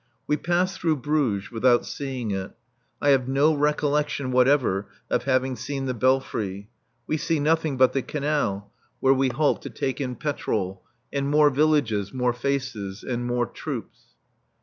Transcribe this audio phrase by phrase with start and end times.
[0.25, 2.53] We pass through Bruges without seeing it.
[2.99, 6.69] I have no recollection whatever of having seen the Belfry.
[7.05, 10.81] We see nothing but the Canal (where we halt to take in petrol)
[11.13, 13.03] and more villages, more faces.
[13.03, 14.15] And more troops.